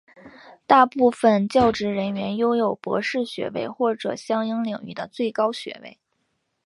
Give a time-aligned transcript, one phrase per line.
[0.65, 5.99] 大部分教职人员拥有博士学位或者相应领域的最高学位。